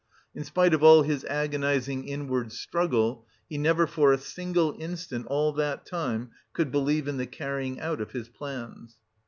[0.33, 5.53] In spite of all his agonising inward struggle, he never for a single instant all
[5.53, 8.95] that time could believe in the carrying out of his plans.